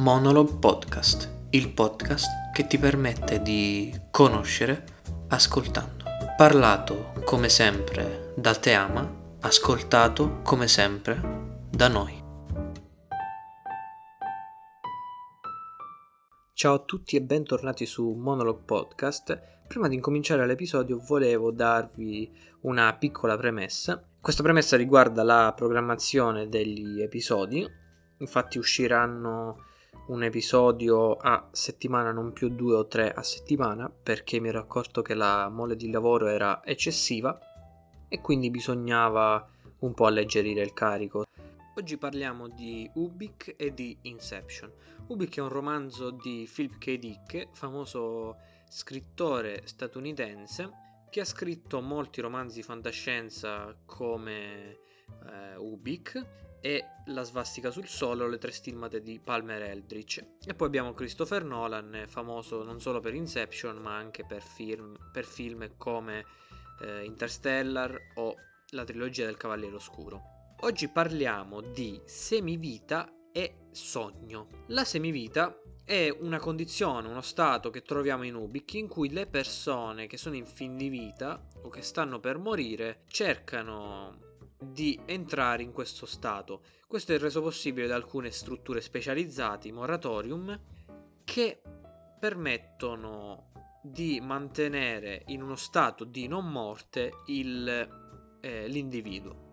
Monologue 0.00 0.56
Podcast, 0.56 1.48
il 1.50 1.74
podcast 1.74 2.52
che 2.54 2.66
ti 2.66 2.78
permette 2.78 3.42
di 3.42 3.94
conoscere 4.10 4.86
ascoltando. 5.28 6.04
Parlato 6.38 7.12
come 7.26 7.50
sempre 7.50 8.32
da 8.34 8.54
Teama, 8.54 9.36
ascoltato 9.40 10.40
come 10.42 10.68
sempre 10.68 11.66
da 11.68 11.88
noi. 11.88 12.18
Ciao 16.54 16.74
a 16.74 16.82
tutti 16.82 17.16
e 17.16 17.20
bentornati 17.20 17.84
su 17.84 18.10
Monologue 18.10 18.62
Podcast. 18.64 19.38
Prima 19.68 19.86
di 19.86 19.96
incominciare 19.96 20.46
l'episodio 20.46 20.98
volevo 20.98 21.50
darvi 21.50 22.34
una 22.62 22.94
piccola 22.94 23.36
premessa. 23.36 24.02
Questa 24.18 24.42
premessa 24.42 24.78
riguarda 24.78 25.22
la 25.22 25.52
programmazione 25.54 26.48
degli 26.48 27.02
episodi. 27.02 27.68
Infatti 28.16 28.56
usciranno 28.56 29.68
un 30.10 30.24
episodio 30.24 31.14
a 31.14 31.50
settimana, 31.52 32.10
non 32.10 32.32
più 32.32 32.48
due 32.48 32.74
o 32.74 32.86
tre 32.88 33.12
a 33.12 33.22
settimana, 33.22 33.88
perché 33.88 34.40
mi 34.40 34.48
ero 34.48 34.58
accorto 34.58 35.02
che 35.02 35.14
la 35.14 35.48
mole 35.48 35.76
di 35.76 35.88
lavoro 35.88 36.26
era 36.26 36.64
eccessiva 36.64 37.38
e 38.08 38.20
quindi 38.20 38.50
bisognava 38.50 39.48
un 39.78 39.94
po' 39.94 40.06
alleggerire 40.06 40.62
il 40.62 40.72
carico. 40.72 41.26
Oggi 41.76 41.96
parliamo 41.96 42.48
di 42.48 42.90
Ubik 42.94 43.54
e 43.56 43.72
di 43.72 43.96
Inception. 44.02 44.72
Ubik 45.06 45.36
è 45.36 45.42
un 45.42 45.48
romanzo 45.48 46.10
di 46.10 46.48
Philip 46.52 46.78
K. 46.78 46.98
Dick, 46.98 47.48
famoso 47.52 48.36
scrittore 48.68 49.62
statunitense, 49.64 50.70
che 51.08 51.20
ha 51.20 51.24
scritto 51.24 51.80
molti 51.80 52.20
romanzi 52.20 52.56
di 52.56 52.62
fantascienza 52.64 53.76
come 53.86 54.78
eh, 55.24 55.56
Ubik 55.56 56.48
e 56.60 56.84
La 57.06 57.22
svastica 57.22 57.70
sul 57.70 57.86
sole 57.86 58.28
le 58.28 58.38
tre 58.38 58.52
stilmate 58.52 59.02
di 59.02 59.18
Palmer 59.18 59.62
Eldritch. 59.62 60.24
E 60.44 60.54
poi 60.54 60.66
abbiamo 60.66 60.92
Christopher 60.92 61.44
Nolan, 61.44 62.04
famoso 62.06 62.62
non 62.62 62.80
solo 62.80 63.00
per 63.00 63.14
Inception 63.14 63.76
ma 63.78 63.96
anche 63.96 64.24
per 64.24 64.42
film, 64.42 64.96
per 65.12 65.24
film 65.24 65.76
come 65.76 66.24
eh, 66.82 67.04
Interstellar 67.04 67.98
o 68.16 68.34
la 68.70 68.84
trilogia 68.84 69.24
del 69.24 69.36
Cavaliere 69.36 69.74
Oscuro. 69.74 70.22
Oggi 70.60 70.88
parliamo 70.88 71.60
di 71.60 72.00
semivita 72.04 73.10
e 73.32 73.68
sogno. 73.70 74.64
La 74.68 74.84
semivita 74.84 75.58
è 75.84 76.14
una 76.20 76.38
condizione, 76.38 77.08
uno 77.08 77.22
stato 77.22 77.70
che 77.70 77.82
troviamo 77.82 78.24
in 78.24 78.34
Ubik 78.34 78.74
in 78.74 78.86
cui 78.86 79.10
le 79.10 79.26
persone 79.26 80.06
che 80.06 80.16
sono 80.16 80.36
in 80.36 80.46
fin 80.46 80.76
di 80.76 80.88
vita 80.88 81.44
o 81.62 81.68
che 81.68 81.82
stanno 81.82 82.20
per 82.20 82.38
morire 82.38 83.02
cercano 83.08 84.29
di 84.60 84.98
entrare 85.06 85.62
in 85.62 85.72
questo 85.72 86.06
stato. 86.06 86.62
Questo 86.86 87.12
è 87.12 87.18
reso 87.18 87.42
possibile 87.42 87.86
da 87.86 87.94
alcune 87.94 88.30
strutture 88.30 88.80
specializzate, 88.80 89.72
moratorium, 89.72 90.60
che 91.24 91.60
permettono 92.18 93.50
di 93.82 94.20
mantenere 94.20 95.22
in 95.28 95.42
uno 95.42 95.56
stato 95.56 96.04
di 96.04 96.26
non 96.26 96.50
morte 96.50 97.22
il, 97.26 98.38
eh, 98.40 98.68
l'individuo. 98.68 99.48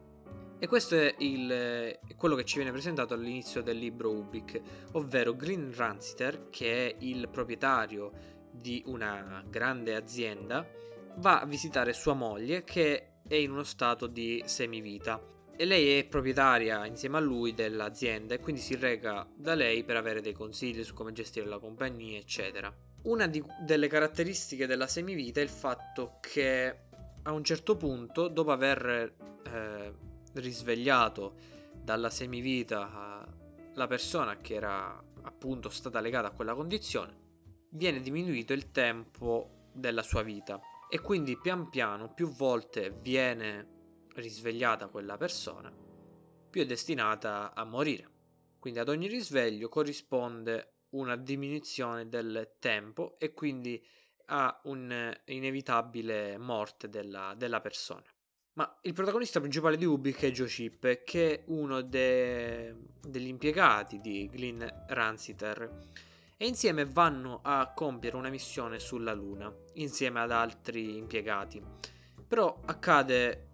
E 0.59 0.67
questo 0.67 0.95
è 0.95 1.13
il, 1.19 1.99
quello 2.15 2.35
che 2.35 2.43
ci 2.43 2.55
viene 2.55 2.71
presentato 2.71 3.13
all'inizio 3.13 3.61
del 3.61 3.77
libro 3.77 4.11
Ubik, 4.11 4.59
ovvero 4.93 5.35
Green 5.35 5.71
Ransiter, 5.73 6.49
che 6.49 6.87
è 6.89 6.95
il 7.01 7.29
proprietario 7.29 8.11
di 8.51 8.81
una 8.87 9.43
grande 9.47 9.95
azienda, 9.95 10.67
va 11.17 11.41
a 11.41 11.45
visitare 11.45 11.93
sua 11.93 12.13
moglie 12.13 12.63
che 12.63 13.16
è 13.27 13.35
in 13.35 13.51
uno 13.51 13.63
stato 13.63 14.07
di 14.07 14.41
semivita 14.45 15.21
e 15.55 15.65
lei 15.65 15.97
è 15.97 16.05
proprietaria 16.05 16.85
insieme 16.85 17.17
a 17.17 17.19
lui 17.19 17.53
dell'azienda 17.53 18.35
e 18.35 18.39
quindi 18.39 18.61
si 18.61 18.75
reca 18.75 19.27
da 19.35 19.55
lei 19.55 19.83
per 19.83 19.97
avere 19.97 20.21
dei 20.21 20.33
consigli 20.33 20.83
su 20.83 20.93
come 20.93 21.13
gestire 21.13 21.47
la 21.47 21.57
compagnia, 21.57 22.19
eccetera. 22.19 22.73
Una 23.03 23.27
di, 23.27 23.43
delle 23.65 23.87
caratteristiche 23.87 24.67
della 24.67 24.87
semivita 24.87 25.39
è 25.39 25.43
il 25.43 25.49
fatto 25.49 26.17
che 26.21 26.77
a 27.23 27.31
un 27.31 27.43
certo 27.43 27.75
punto, 27.75 28.27
dopo 28.27 28.51
aver 28.51 29.13
eh, 29.43 29.93
risvegliato 30.33 31.33
dalla 31.73 32.09
semivita 32.09 33.25
la 33.73 33.87
persona 33.87 34.37
che 34.37 34.53
era 34.53 35.03
appunto 35.23 35.69
stata 35.69 35.99
legata 35.99 36.27
a 36.27 36.31
quella 36.31 36.53
condizione, 36.53 37.25
viene 37.71 37.99
diminuito 37.99 38.53
il 38.53 38.71
tempo 38.71 39.69
della 39.73 40.03
sua 40.03 40.21
vita 40.21 40.59
e 40.89 40.99
quindi 41.01 41.37
pian 41.37 41.69
piano 41.69 42.13
più 42.13 42.29
volte 42.29 42.91
viene 43.01 44.05
risvegliata 44.15 44.87
quella 44.87 45.17
persona, 45.17 45.73
più 46.49 46.61
è 46.61 46.65
destinata 46.65 47.53
a 47.53 47.63
morire. 47.65 48.15
Quindi 48.59 48.79
ad 48.79 48.89
ogni 48.89 49.07
risveglio 49.07 49.69
corrisponde 49.69 50.85
una 50.89 51.15
diminuzione 51.15 52.07
del 52.07 52.55
tempo 52.59 53.17
e 53.19 53.33
quindi 53.33 53.83
a 54.29 54.59
un'inevitabile 54.63 56.37
morte 56.37 56.89
della, 56.89 57.33
della 57.37 57.61
persona. 57.61 58.05
Ma 58.53 58.79
il 58.81 58.93
protagonista 58.93 59.39
principale 59.39 59.77
di 59.77 59.85
Ubik 59.85 60.23
è 60.23 60.31
Joe 60.31 60.47
Chip, 60.47 61.03
che 61.03 61.33
è 61.33 61.43
uno 61.47 61.81
de... 61.81 62.75
degli 63.01 63.27
impiegati 63.27 63.99
di 63.99 64.27
Glyn 64.31 64.85
Ransiter 64.87 65.91
e 66.37 66.45
insieme 66.45 66.85
vanno 66.85 67.39
a 67.43 67.73
compiere 67.73 68.15
una 68.15 68.29
missione 68.29 68.79
sulla 68.79 69.13
Luna, 69.13 69.53
insieme 69.73 70.21
ad 70.21 70.31
altri 70.31 70.97
impiegati. 70.97 71.61
Però 72.27 72.61
accade 72.65 73.47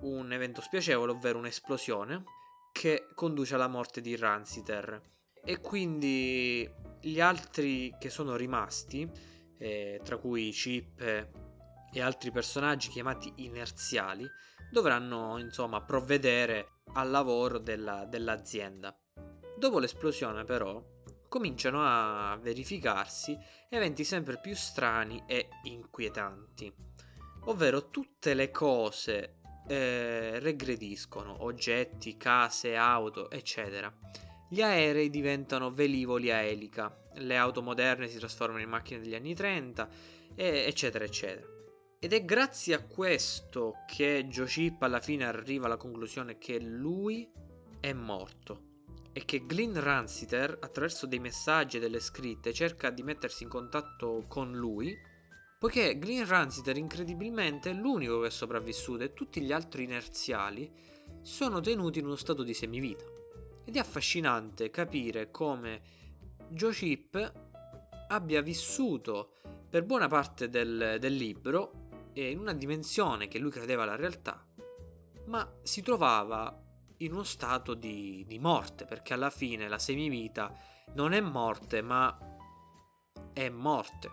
un 0.00 0.32
evento 0.32 0.62
spiacevole, 0.62 1.12
ovvero 1.12 1.38
un'esplosione, 1.38 2.24
che 2.72 3.08
conduce 3.14 3.54
alla 3.54 3.68
morte 3.68 4.00
di 4.00 4.16
Ransiter. 4.16 5.02
E 5.44 5.60
quindi 5.60 6.68
gli 7.00 7.20
altri 7.20 7.94
che 7.98 8.08
sono 8.08 8.36
rimasti, 8.36 9.08
eh, 9.58 10.00
tra 10.02 10.16
cui 10.16 10.50
Chip 10.50 11.00
e 11.92 12.00
altri 12.00 12.30
personaggi 12.30 12.88
chiamati 12.88 13.32
inerziali, 13.36 14.26
dovranno 14.70 15.38
insomma 15.38 15.82
provvedere 15.82 16.80
al 16.94 17.10
lavoro 17.10 17.58
della, 17.58 18.04
dell'azienda. 18.06 18.96
Dopo 19.56 19.78
l'esplosione 19.78 20.44
però 20.44 20.82
cominciano 21.30 21.80
a 21.82 22.36
verificarsi 22.42 23.38
eventi 23.68 24.02
sempre 24.02 24.40
più 24.40 24.52
strani 24.54 25.22
e 25.26 25.48
inquietanti, 25.62 26.70
ovvero 27.44 27.88
tutte 27.88 28.34
le 28.34 28.50
cose 28.50 29.36
eh, 29.68 30.40
regrediscono, 30.40 31.44
oggetti, 31.44 32.16
case, 32.16 32.74
auto, 32.74 33.30
eccetera. 33.30 33.90
Gli 34.48 34.60
aerei 34.60 35.08
diventano 35.08 35.70
velivoli 35.70 36.32
a 36.32 36.40
elica, 36.40 36.92
le 37.14 37.36
auto 37.36 37.62
moderne 37.62 38.08
si 38.08 38.18
trasformano 38.18 38.64
in 38.64 38.68
macchine 38.68 38.98
degli 38.98 39.14
anni 39.14 39.32
30, 39.32 39.88
e, 40.34 40.64
eccetera, 40.66 41.04
eccetera. 41.04 41.46
Ed 42.00 42.12
è 42.12 42.24
grazie 42.24 42.74
a 42.74 42.84
questo 42.84 43.84
che 43.86 44.26
Joe 44.26 44.46
Chip 44.46 44.82
alla 44.82 45.00
fine 45.00 45.26
arriva 45.26 45.66
alla 45.66 45.76
conclusione 45.76 46.38
che 46.38 46.58
lui 46.58 47.30
è 47.78 47.92
morto 47.92 48.69
è 49.12 49.24
che 49.24 49.44
Glyn 49.44 49.80
Ransiter, 49.80 50.58
attraverso 50.60 51.06
dei 51.06 51.18
messaggi 51.18 51.76
e 51.76 51.80
delle 51.80 52.00
scritte, 52.00 52.52
cerca 52.52 52.90
di 52.90 53.02
mettersi 53.02 53.42
in 53.42 53.48
contatto 53.48 54.24
con 54.28 54.52
lui, 54.52 54.96
poiché 55.58 55.98
Glyn 55.98 56.26
Ransiter 56.26 56.76
incredibilmente 56.76 57.70
è 57.70 57.74
l'unico 57.74 58.20
che 58.20 58.28
è 58.28 58.30
sopravvissuto 58.30 59.02
e 59.02 59.12
tutti 59.12 59.40
gli 59.40 59.52
altri 59.52 59.84
inerziali 59.84 60.70
sono 61.22 61.60
tenuti 61.60 61.98
in 61.98 62.06
uno 62.06 62.16
stato 62.16 62.42
di 62.42 62.54
semivita. 62.54 63.04
Ed 63.64 63.76
è 63.76 63.78
affascinante 63.78 64.70
capire 64.70 65.30
come 65.30 65.82
Joe 66.48 66.72
Chip 66.72 67.32
abbia 68.08 68.40
vissuto 68.40 69.34
per 69.68 69.84
buona 69.84 70.08
parte 70.08 70.48
del, 70.48 70.96
del 70.98 71.14
libro 71.14 71.88
in 72.14 72.38
una 72.38 72.54
dimensione 72.54 73.28
che 73.28 73.38
lui 73.38 73.50
credeva 73.50 73.84
la 73.84 73.96
realtà, 73.96 74.44
ma 75.26 75.48
si 75.62 75.82
trovava 75.82 76.69
in 77.00 77.12
uno 77.12 77.22
stato 77.22 77.74
di, 77.74 78.24
di 78.26 78.38
morte, 78.38 78.84
perché 78.84 79.14
alla 79.14 79.30
fine 79.30 79.68
la 79.68 79.78
semivita 79.78 80.54
non 80.94 81.12
è 81.12 81.20
morte, 81.20 81.82
ma 81.82 82.16
è 83.32 83.48
morte. 83.48 84.10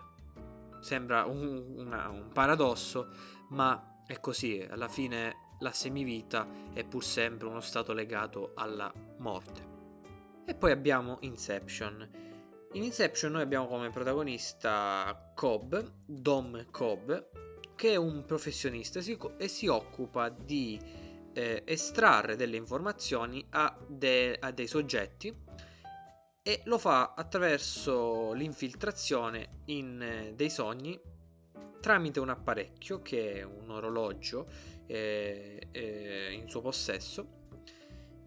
Sembra 0.80 1.24
un, 1.24 1.74
una, 1.76 2.08
un 2.08 2.30
paradosso, 2.32 3.08
ma 3.50 4.02
è 4.06 4.20
così. 4.20 4.66
Alla 4.68 4.88
fine 4.88 5.54
la 5.60 5.72
semivita 5.72 6.46
è 6.72 6.84
pur 6.84 7.02
sempre 7.02 7.48
uno 7.48 7.60
stato 7.60 7.92
legato 7.92 8.52
alla 8.54 8.92
morte. 9.18 9.76
E 10.46 10.54
poi 10.54 10.70
abbiamo 10.70 11.18
Inception. 11.20 12.08
In 12.72 12.82
Inception 12.82 13.32
noi 13.32 13.42
abbiamo 13.42 13.66
come 13.66 13.90
protagonista 13.90 15.32
Cobb, 15.34 15.74
Dom 16.06 16.70
Cobb, 16.70 17.12
che 17.74 17.92
è 17.92 17.96
un 17.96 18.24
professionista 18.24 19.00
e 19.36 19.48
si 19.48 19.66
occupa 19.66 20.28
di 20.28 20.80
eh, 21.38 21.62
estrarre 21.66 22.34
delle 22.34 22.56
informazioni 22.56 23.46
a, 23.50 23.78
de- 23.86 24.36
a 24.40 24.50
dei 24.50 24.66
soggetti 24.66 25.32
e 26.42 26.62
lo 26.64 26.78
fa 26.78 27.14
attraverso 27.16 28.32
l'infiltrazione 28.32 29.60
in 29.66 30.02
eh, 30.02 30.32
dei 30.34 30.50
sogni 30.50 30.98
tramite 31.80 32.18
un 32.18 32.30
apparecchio 32.30 33.02
che 33.02 33.34
è 33.34 33.42
un 33.44 33.70
orologio 33.70 34.48
eh, 34.86 35.68
eh, 35.70 36.32
in 36.32 36.48
suo 36.48 36.60
possesso 36.60 37.36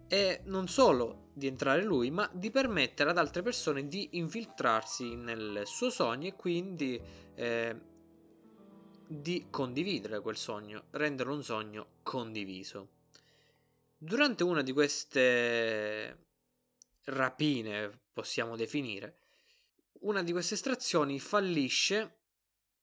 e 0.07 0.41
non 0.45 0.69
solo 0.69 1.29
di 1.33 1.47
entrare 1.47 1.83
lui, 1.83 2.11
ma 2.11 2.29
di 2.33 2.49
permettere 2.49 3.09
ad 3.09 3.17
altre 3.17 3.41
persone 3.41 3.87
di 3.87 4.09
infiltrarsi 4.13 5.15
nel 5.15 5.63
suo 5.65 5.89
sogno 5.89 6.27
e 6.27 6.35
quindi 6.35 6.99
eh, 7.35 7.75
di 9.05 9.47
condividere 9.49 10.21
quel 10.21 10.37
sogno, 10.37 10.83
renderlo 10.91 11.33
un 11.33 11.43
sogno 11.43 11.87
condiviso. 12.03 12.99
Durante 14.03 14.43
una 14.43 14.63
di 14.63 14.71
queste 14.71 16.29
rapine, 17.03 17.99
possiamo 18.11 18.55
definire, 18.55 19.19
una 19.99 20.23
di 20.23 20.31
queste 20.31 20.55
estrazioni 20.55 21.19
fallisce 21.19 22.17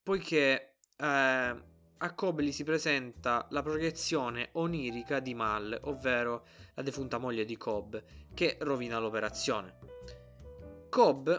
poiché 0.01 0.77
eh, 0.95 1.05
a 1.05 2.15
Cobb 2.15 2.41
si 2.51 2.63
presenta 2.63 3.49
la 3.51 3.63
proiezione 3.63 4.51
onirica 4.53 5.19
di 5.19 5.35
Mal, 5.35 5.77
ovvero 5.87 6.47
la 6.75 6.83
defunta 6.83 7.19
moglie 7.19 7.45
di 7.45 7.57
Cobb, 7.57 7.97
che 8.33 8.57
rovina 8.61 9.01
l'operazione. 9.01 9.77
Cobb, 10.89 11.31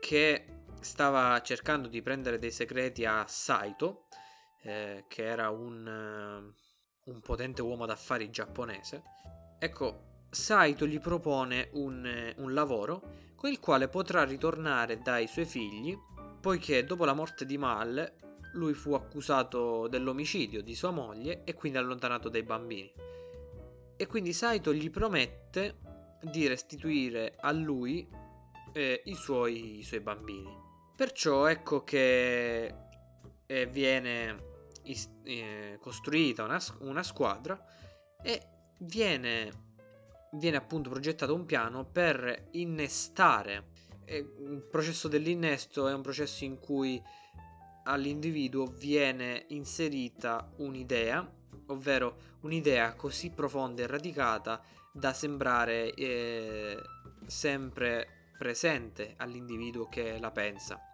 che 0.00 0.62
stava 0.80 1.40
cercando 1.42 1.86
di 1.86 2.02
prendere 2.02 2.40
dei 2.40 2.50
segreti 2.50 3.04
a 3.04 3.24
Saito, 3.28 4.08
eh, 4.62 5.04
che 5.06 5.22
era 5.22 5.50
un, 5.50 5.86
uh, 6.52 6.67
un 7.08 7.20
potente 7.20 7.62
uomo 7.62 7.86
d'affari 7.86 8.30
giapponese, 8.30 9.02
ecco, 9.58 10.06
Saito 10.30 10.86
gli 10.86 11.00
propone 11.00 11.70
un, 11.72 12.34
un 12.36 12.52
lavoro 12.52 13.02
con 13.34 13.50
il 13.50 13.60
quale 13.60 13.88
potrà 13.88 14.24
ritornare 14.24 14.98
dai 14.98 15.26
suoi 15.26 15.46
figli, 15.46 15.96
poiché 16.40 16.84
dopo 16.84 17.04
la 17.04 17.14
morte 17.14 17.46
di 17.46 17.56
Mal 17.56 18.12
lui 18.54 18.74
fu 18.74 18.92
accusato 18.92 19.88
dell'omicidio 19.88 20.62
di 20.62 20.74
sua 20.74 20.90
moglie 20.90 21.44
e 21.44 21.54
quindi 21.54 21.78
allontanato 21.78 22.28
dai 22.28 22.42
bambini. 22.42 22.92
E 23.96 24.06
quindi 24.06 24.32
Saito 24.32 24.72
gli 24.72 24.90
promette 24.90 25.78
di 26.22 26.46
restituire 26.46 27.36
a 27.40 27.52
lui 27.52 28.08
eh, 28.72 29.02
i, 29.04 29.14
suoi, 29.14 29.78
i, 29.78 29.82
suoi, 29.82 30.00
bambini. 30.00 30.52
Perciò 30.96 31.46
ecco 31.46 31.84
che 31.84 32.74
eh, 33.46 33.66
viene 33.66 34.57
is- 34.90 35.10
eh, 35.24 35.78
costruita 35.80 36.44
una, 36.44 36.60
una, 36.80 37.02
squadra 37.02 37.62
e 38.22 38.42
viene, 38.78 39.50
viene 40.32 40.56
appunto 40.56 40.90
progettato 40.90 41.34
un 41.34 41.44
piano 41.44 41.84
per 41.84 42.48
innestare. 42.52 43.68
il 44.06 44.66
processo 44.70 45.08
dell'innesto 45.08 45.88
è 45.88 45.92
un 45.92 46.02
processo 46.02 46.44
in 46.44 46.58
cui 46.58 47.02
all'individuo 47.84 48.66
viene 48.66 49.44
inserita 49.48 50.52
un'idea, 50.56 51.26
ovvero 51.66 52.36
un'idea 52.40 52.94
così 52.94 53.30
profonda 53.30 53.82
e 53.82 53.86
radicata 53.86 54.62
da 54.92 55.12
sembrare 55.12 55.92
eh, 55.94 56.78
sempre 57.26 58.32
presente 58.38 59.14
all'individuo 59.16 59.88
che 59.88 60.18
la 60.18 60.30
pensa. 60.30 60.87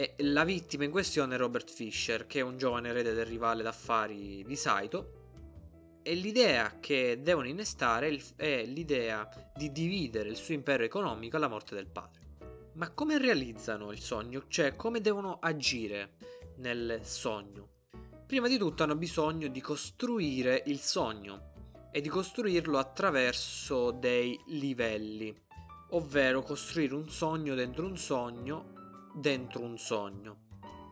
E 0.00 0.14
la 0.18 0.44
vittima 0.44 0.84
in 0.84 0.92
questione 0.92 1.34
è 1.34 1.38
Robert 1.38 1.68
Fisher, 1.68 2.28
che 2.28 2.38
è 2.38 2.42
un 2.42 2.56
giovane 2.56 2.90
erede 2.90 3.14
del 3.14 3.26
rivale 3.26 3.64
d'affari 3.64 4.44
di 4.46 4.54
Saito. 4.54 6.02
E 6.02 6.14
l'idea 6.14 6.76
che 6.78 7.18
devono 7.20 7.48
innestare 7.48 8.16
è 8.36 8.64
l'idea 8.64 9.28
di 9.56 9.72
dividere 9.72 10.28
il 10.28 10.36
suo 10.36 10.54
impero 10.54 10.84
economico 10.84 11.34
alla 11.34 11.48
morte 11.48 11.74
del 11.74 11.88
padre. 11.88 12.20
Ma 12.74 12.90
come 12.90 13.18
realizzano 13.18 13.90
il 13.90 13.98
sogno? 13.98 14.44
Cioè, 14.46 14.76
come 14.76 15.00
devono 15.00 15.40
agire 15.40 16.12
nel 16.58 17.00
sogno? 17.02 17.70
Prima 18.24 18.46
di 18.46 18.56
tutto 18.56 18.84
hanno 18.84 18.94
bisogno 18.94 19.48
di 19.48 19.60
costruire 19.60 20.62
il 20.66 20.78
sogno 20.78 21.88
e 21.90 22.00
di 22.00 22.08
costruirlo 22.08 22.78
attraverso 22.78 23.90
dei 23.90 24.38
livelli, 24.46 25.36
ovvero 25.90 26.42
costruire 26.42 26.94
un 26.94 27.08
sogno 27.08 27.56
dentro 27.56 27.84
un 27.84 27.98
sogno 27.98 28.76
dentro 29.18 29.62
un 29.62 29.78
sogno. 29.78 30.46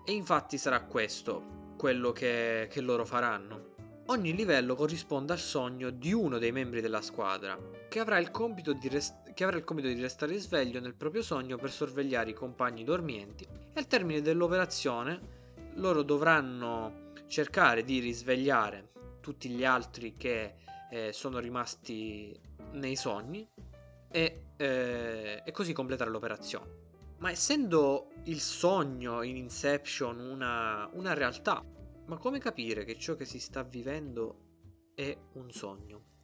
E 0.04 0.12
infatti 0.12 0.58
sarà 0.58 0.82
questo 0.82 1.74
quello 1.76 2.12
che, 2.12 2.68
che 2.70 2.80
loro 2.80 3.04
faranno. 3.04 3.74
Ogni 4.06 4.34
livello 4.34 4.76
corrisponde 4.76 5.32
al 5.32 5.38
sogno 5.38 5.90
di 5.90 6.12
uno 6.12 6.38
dei 6.38 6.52
membri 6.52 6.80
della 6.80 7.02
squadra, 7.02 7.58
che 7.88 7.98
avrà, 7.98 8.18
rest- 8.18 9.32
che 9.32 9.44
avrà, 9.44 9.56
il 9.56 9.64
compito 9.64 9.88
di 9.88 10.00
restare 10.00 10.38
sveglio 10.38 10.80
nel 10.80 10.94
proprio 10.94 11.22
sogno 11.22 11.56
per 11.56 11.70
sorvegliare 11.70 12.30
i 12.30 12.34
compagni 12.34 12.84
dormienti 12.84 13.44
e 13.44 13.72
al 13.74 13.88
termine 13.88 14.22
dell'operazione 14.22 15.34
loro 15.74 16.02
dovranno 16.02 17.12
cercare 17.26 17.82
di 17.82 17.98
risvegliare 17.98 18.90
tutti 19.20 19.48
gli 19.48 19.64
altri 19.64 20.14
che 20.14 20.54
eh, 20.88 21.12
sono 21.12 21.40
rimasti 21.40 22.38
nei 22.74 22.94
sogni 22.94 23.46
e, 24.08 24.42
eh, 24.56 25.42
e 25.44 25.50
così 25.50 25.72
completare 25.72 26.10
l'operazione. 26.10 26.85
Ma 27.18 27.30
essendo 27.30 28.10
il 28.24 28.40
sogno 28.40 29.22
in 29.22 29.36
Inception 29.36 30.20
una, 30.20 30.86
una 30.92 31.14
realtà, 31.14 31.64
ma 32.06 32.18
come 32.18 32.38
capire 32.38 32.84
che 32.84 32.98
ciò 32.98 33.14
che 33.14 33.24
si 33.24 33.40
sta 33.40 33.62
vivendo 33.62 34.90
è 34.94 35.16
un 35.32 35.50
sogno? 35.50 36.14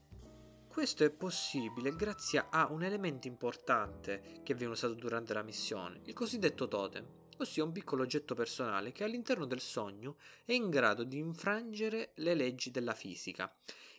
Questo 0.69 1.03
è 1.05 1.11
possibile 1.11 1.97
grazie 1.97 2.47
a 2.51 2.71
un 2.71 2.83
elemento 2.83 3.27
importante 3.27 4.41
che 4.43 4.55
viene 4.55 4.75
usato 4.75 4.93
durante 4.93 5.33
la 5.33 5.43
missione, 5.43 6.03
il 6.05 6.13
cosiddetto 6.13 6.69
totem, 6.69 7.07
ossia 7.39 7.65
un 7.65 7.73
piccolo 7.73 8.03
oggetto 8.03 8.35
personale 8.35 8.93
che 8.93 9.05
all'interno 9.05 9.47
del 9.47 9.61
sogno 9.61 10.17
è 10.45 10.53
in 10.53 10.69
grado 10.69 11.05
di 11.05 11.17
infrangere 11.17 12.13
le 12.17 12.35
leggi 12.35 12.71
della 12.71 12.95
fisica 12.95 13.51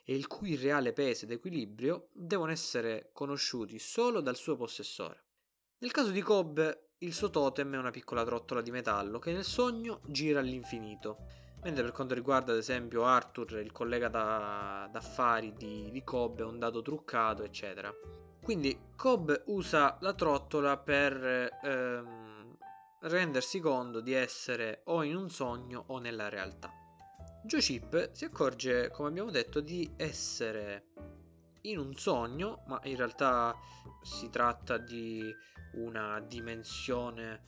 e 0.04 0.14
il 0.14 0.28
cui 0.28 0.56
reale 0.56 0.94
peso 0.94 1.26
ed 1.26 1.32
equilibrio 1.32 2.10
devono 2.14 2.52
essere 2.52 3.10
conosciuti 3.14 3.80
solo 3.80 4.22
dal 4.22 4.36
suo 4.36 4.56
possessore. 4.56 5.24
Nel 5.84 5.92
caso 5.92 6.12
di 6.12 6.22
Cobb, 6.22 6.62
il 7.00 7.14
suo 7.14 7.30
totem 7.30 7.74
è 7.74 7.78
una 7.78 7.92
piccola 7.92 8.24
trottola 8.24 8.62
di 8.62 8.72
metallo 8.72 9.20
che 9.20 9.34
nel 9.34 9.44
sogno 9.44 10.00
gira 10.06 10.40
all'infinito 10.40 11.26
Mentre 11.64 11.84
per 11.84 11.92
quanto 11.92 12.14
riguarda 12.14 12.54
ad 12.54 12.58
esempio 12.58 13.04
Arthur, 13.04 13.60
il 13.60 13.74
collega 13.74 14.08
da, 14.08 14.88
d'affari 14.90 15.54
di, 15.58 15.90
di 15.92 16.02
Cobb, 16.06 16.40
è 16.40 16.44
un 16.44 16.58
dato 16.58 16.82
truccato, 16.82 17.44
eccetera. 17.44 17.94
Quindi 18.42 18.78
Cobb 18.96 19.30
usa 19.48 19.98
la 20.00 20.14
trottola 20.14 20.78
per 20.78 21.52
ehm, 21.62 22.58
rendersi 23.02 23.60
conto 23.60 24.00
di 24.00 24.14
essere 24.14 24.84
o 24.86 25.04
in 25.04 25.18
un 25.18 25.30
sogno 25.30 25.84
o 25.88 26.00
nella 26.00 26.30
realtà. 26.30 26.72
Joe 27.44 27.60
Chip 27.60 28.12
si 28.14 28.24
accorge, 28.24 28.90
come 28.90 29.10
abbiamo 29.10 29.32
detto, 29.32 29.60
di 29.60 29.90
essere 29.98 30.92
in 31.64 31.78
un 31.78 31.94
sogno, 31.94 32.64
ma 32.68 32.80
in 32.84 32.96
realtà 32.96 33.54
si 34.02 34.30
tratta 34.30 34.78
di 34.78 35.34
una 35.74 36.20
dimensione 36.20 37.44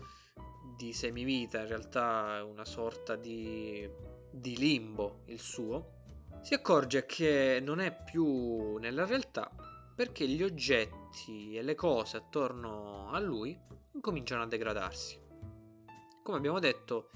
di 0.76 0.94
semivita, 0.94 1.62
in 1.62 1.68
realtà 1.68 2.38
è 2.38 2.42
una 2.42 2.66
sorta 2.66 3.16
di, 3.16 3.90
di 4.32 4.58
limbo 4.58 5.22
il 5.26 5.40
suo, 5.40 5.94
si 6.42 6.54
accorge 6.54 7.06
che 7.06 7.60
non 7.62 7.80
è 7.80 7.92
più 8.04 8.78
nella 8.78 9.06
realtà 9.06 9.50
perché 9.96 10.28
gli 10.28 10.44
oggetti 10.44 11.56
e 11.56 11.62
le 11.62 11.74
cose 11.74 12.18
attorno 12.18 13.10
a 13.10 13.20
lui 13.20 13.58
incominciano 13.94 14.44
a 14.44 14.48
degradarsi. 14.48 15.20
Come 16.22 16.38
abbiamo 16.38 16.60
detto, 16.60 17.10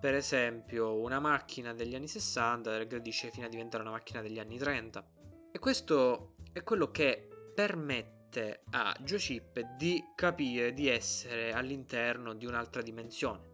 per 0.00 0.14
esempio, 0.14 1.00
una 1.00 1.20
macchina 1.20 1.72
degli 1.72 1.94
anni 1.94 2.08
60 2.08 2.76
regredisce 2.76 3.30
fino 3.30 3.46
a 3.46 3.48
diventare 3.48 3.82
una 3.82 3.92
macchina 3.92 4.20
degli 4.20 4.38
anni 4.38 4.58
30. 4.58 5.06
E 5.52 5.58
questo 5.58 6.34
è 6.52 6.62
quello 6.62 6.90
che 6.90 7.28
permette 7.54 8.13
permette 8.34 8.62
a 8.70 8.94
Joe 9.00 9.42
di 9.76 10.04
capire 10.16 10.72
di 10.72 10.88
essere 10.88 11.52
all'interno 11.52 12.34
di 12.34 12.46
un'altra 12.46 12.82
dimensione. 12.82 13.52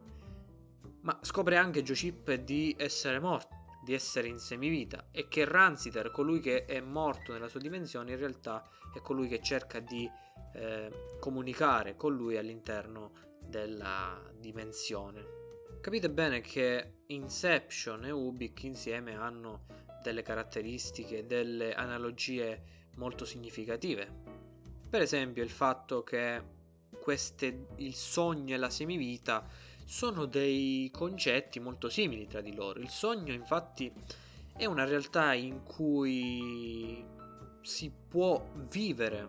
Ma 1.03 1.19
scopre 1.23 1.57
anche 1.57 1.83
Joe 1.83 2.45
di 2.45 2.75
essere 2.79 3.19
morto, 3.19 3.57
di 3.85 3.93
essere 3.93 4.29
in 4.29 4.39
semivita 4.39 5.09
e 5.11 5.29
che 5.29 5.45
Ransiter, 5.45 6.11
colui 6.11 6.41
che 6.41 6.65
è 6.65 6.81
morto 6.81 7.33
nella 7.33 7.49
sua 7.49 7.61
dimensione, 7.61 8.13
in 8.13 8.19
realtà 8.19 8.67
è 8.95 9.01
colui 9.01 9.29
che 9.29 9.43
cerca 9.43 9.81
di 9.81 10.11
eh, 10.55 11.17
comunicare 11.21 11.97
con 11.97 12.15
lui 12.15 12.37
all'interno 12.37 13.13
della 13.41 14.21
dimensione. 14.35 15.39
Capite 15.81 16.11
bene 16.11 16.41
che 16.41 17.03
Inception 17.07 18.05
e 18.05 18.11
Ubik 18.11 18.65
insieme 18.65 19.17
hanno 19.17 19.67
delle 20.03 20.23
caratteristiche, 20.23 21.27
delle 21.27 21.73
analogie 21.75 22.79
molto 22.97 23.25
significative. 23.25 24.20
Per 24.91 25.01
esempio 25.01 25.45
il 25.45 25.51
fatto 25.51 26.03
che 26.03 26.43
queste, 27.01 27.67
il 27.77 27.95
sogno 27.95 28.55
e 28.55 28.59
la 28.59 28.71
semivita 28.71 29.47
sono 29.85 30.25
dei 30.25 30.91
concetti 30.93 31.61
molto 31.61 31.89
simili 31.89 32.27
tra 32.27 32.41
di 32.41 32.53
loro. 32.53 32.81
Il 32.81 32.89
sogno 32.89 33.33
infatti 33.33 33.93
è 34.57 34.65
una 34.65 34.85
realtà 34.85 35.33
in 35.33 35.63
cui 35.63 37.05
si 37.63 37.93
può 38.09 38.45
vivere, 38.69 39.29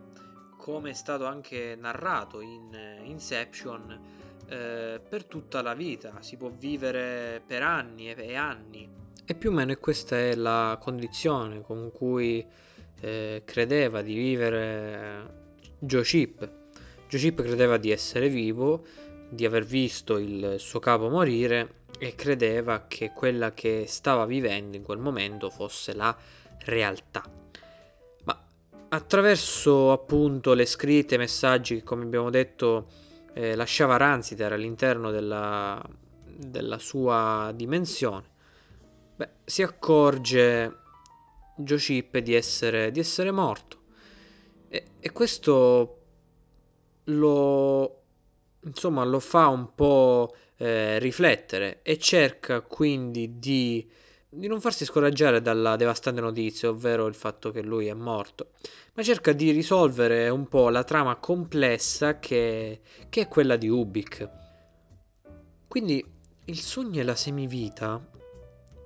come 0.58 0.90
è 0.90 0.94
stato 0.94 1.28
anche 1.28 1.78
narrato 1.80 2.42
in 2.42 3.00
Inception, 3.04 4.00
eh, 4.48 5.00
per 5.08 5.26
tutta 5.26 5.62
la 5.62 5.76
vita, 5.76 6.24
si 6.24 6.38
può 6.38 6.50
vivere 6.50 7.40
per 7.46 7.62
anni 7.62 8.10
e 8.10 8.36
anni. 8.36 8.90
E 9.24 9.36
più 9.36 9.52
o 9.52 9.54
meno 9.54 9.76
questa 9.76 10.18
è 10.18 10.34
la 10.34 10.80
condizione 10.82 11.62
con 11.62 11.92
cui 11.92 12.44
eh, 13.00 13.44
credeva 13.46 14.02
di 14.02 14.16
vivere 14.16 15.41
Joe 15.84 16.04
Chip. 16.04 16.48
Joe 17.10 17.20
Chip 17.20 17.42
credeva 17.42 17.78
di 17.78 17.90
essere 17.90 18.30
vivo, 18.30 18.86
di 19.28 19.46
aver 19.46 19.66
visto 19.66 20.20
il 20.20 20.56
suo 20.60 20.80
capo 20.80 21.10
morire 21.10 21.80
e 21.98 22.14
credeva 22.14 22.86
che 22.88 23.12
quella 23.16 23.52
che 23.54 23.86
stava 23.88 24.26
vivendo 24.26 24.78
in 24.78 24.84
quel 24.84 25.00
momento 25.00 25.50
fosse 25.50 25.96
la 25.96 26.16
realtà. 26.66 27.24
Ma 28.26 28.46
attraverso 28.90 29.92
appunto 29.92 30.54
le 30.54 30.68
scritte, 30.68 31.16
i 31.16 31.18
messaggi 31.18 31.78
che 31.78 31.84
come 31.84 32.04
abbiamo 32.04 32.30
detto 32.30 32.88
eh, 33.34 33.56
lasciava 33.56 33.98
Ransiter 33.98 34.54
all'interno 34.54 35.10
della, 35.10 35.84
della 36.24 36.78
sua 36.78 37.52
dimensione, 37.56 38.30
beh, 39.16 39.30
si 39.46 39.64
accorge 39.64 40.78
Joe 41.56 41.78
Chip 41.80 42.20
di 42.20 42.36
essere, 42.36 42.92
di 42.92 43.00
essere 43.00 43.32
morto. 43.32 43.81
E, 44.74 44.84
e 45.02 45.12
questo 45.12 45.98
lo, 47.06 48.02
insomma, 48.64 49.04
lo 49.04 49.20
fa 49.20 49.48
un 49.48 49.76
po' 49.76 50.34
eh, 50.56 50.98
riflettere 51.00 51.82
e 51.84 51.98
cerca 51.98 52.62
quindi 52.62 53.38
di, 53.38 53.86
di 54.30 54.48
non 54.48 54.62
farsi 54.62 54.86
scoraggiare 54.86 55.42
dalla 55.42 55.76
devastante 55.76 56.22
notizia, 56.22 56.70
ovvero 56.70 57.08
il 57.08 57.16
fatto 57.16 57.52
che 57.52 57.62
lui 57.62 57.88
è 57.88 57.94
morto, 57.94 58.52
ma 58.94 59.04
cerca 59.04 59.34
di 59.34 59.52
risolvere 59.52 60.30
un 60.30 60.48
po' 60.48 60.70
la 60.70 60.86
trama 60.86 61.18
complessa 61.18 62.18
che, 62.18 62.80
che 63.10 63.22
è 63.22 63.28
quella 63.28 63.58
di 63.58 63.68
Ubik. 63.68 64.30
Quindi 65.68 66.02
il 66.46 66.60
sogno 66.60 67.02
e 67.02 67.04
la 67.04 67.16
semivita 67.16 68.10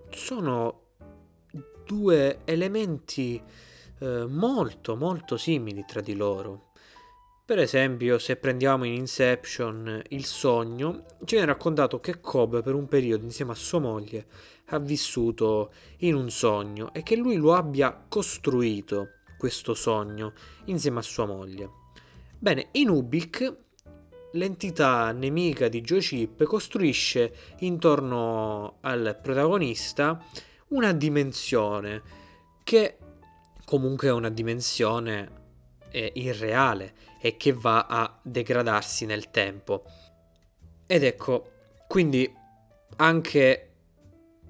sono 0.10 0.82
due 1.86 2.39
elementi 2.46 3.42
eh, 4.00 4.25
molto 4.28 4.96
molto 4.96 5.38
simili 5.38 5.86
tra 5.88 6.02
di 6.02 6.16
loro. 6.16 6.72
Per 7.46 7.60
esempio, 7.60 8.18
se 8.18 8.38
prendiamo 8.38 8.86
in 8.86 8.94
Inception 8.94 10.02
il 10.10 10.25
sogno, 10.25 11.06
ci 11.25 11.36
viene 11.36 11.46
raccontato 11.46 12.00
che 12.00 12.20
Cobb 12.20 12.62
per 12.62 12.74
un 12.74 12.88
periodo 12.88 13.24
insieme 13.24 13.52
a 13.52 13.56
sua 13.56 13.80
moglie 13.80 14.25
ha 14.70 14.80
vissuto 14.80 15.72
in 15.98 16.16
un 16.16 16.32
sogno 16.32 16.92
e 16.92 17.04
che 17.04 17.16
lui 17.16 17.36
lo 17.36 17.54
abbia 17.54 18.06
costruito 18.10 19.10
questo 19.38 19.75
sogno 19.75 20.34
insieme 20.66 21.00
a 21.00 21.04
sua 21.04 21.25
moglie. 21.25 21.70
Bene, 22.40 22.70
in 22.72 22.90
Ubik 22.90 23.56
l'entità 24.32 25.12
nemica 25.12 25.68
di 25.68 25.82
Joe 25.82 26.00
Chip 26.00 26.44
costruisce 26.46 27.34
intorno 27.60 28.78
al 28.82 29.20
protagonista 29.22 30.20
una 30.70 30.94
dimensione 30.94 32.02
che 32.64 32.98
comunque 33.66 34.08
è 34.08 34.12
una 34.12 34.30
dimensione 34.30 35.44
eh, 35.90 36.12
irreale 36.16 36.94
e 37.20 37.36
che 37.38 37.52
va 37.52 37.86
a 37.88 38.20
degradarsi 38.22 39.06
nel 39.06 39.32
tempo. 39.32 39.84
Ed 40.86 41.04
ecco, 41.04 41.52
quindi 41.88 42.32
anche 42.98 43.70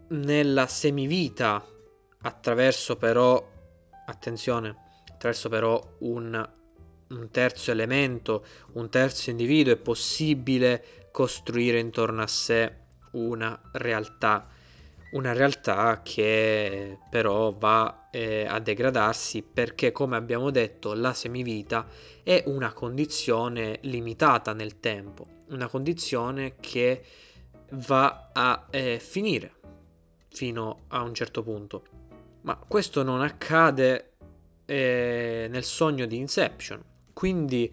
nella 0.09 0.67
semivita, 0.67 1.65
attraverso 2.21 2.97
però, 2.97 3.51
attenzione, 4.05 4.75
attraverso 5.11 5.49
però 5.49 5.81
un, 5.99 6.49
un 7.09 7.29
terzo 7.31 7.71
elemento, 7.71 8.45
un 8.73 8.89
terzo 8.89 9.29
individuo, 9.29 9.73
è 9.73 9.77
possibile 9.77 11.07
costruire 11.11 11.79
intorno 11.79 12.21
a 12.21 12.27
sé 12.27 12.83
una 13.11 13.57
realtà 13.71 14.49
una 15.15 15.33
realtà 15.33 16.01
che 16.03 16.99
però 17.09 17.51
va 17.51 18.04
eh, 18.15 18.45
a 18.47 18.59
degradarsi 18.59 19.41
perché 19.41 19.91
come 19.91 20.15
abbiamo 20.15 20.49
detto 20.49 20.93
la 20.93 21.13
semivita 21.13 21.85
è 22.23 22.43
una 22.45 22.71
condizione 22.71 23.79
limitata 23.81 24.53
nel 24.53 24.79
tempo, 24.79 25.25
una 25.49 25.67
condizione 25.67 26.55
che 26.61 27.03
va 27.71 28.29
a 28.31 28.67
eh, 28.69 28.99
finire 28.99 29.55
fino 30.29 30.83
a 30.87 31.01
un 31.01 31.13
certo 31.13 31.43
punto. 31.43 31.83
Ma 32.43 32.55
questo 32.55 33.03
non 33.03 33.19
accade 33.19 34.13
eh, 34.63 35.47
nel 35.49 35.63
sogno 35.65 36.05
di 36.05 36.15
Inception, 36.15 36.81
quindi 37.11 37.69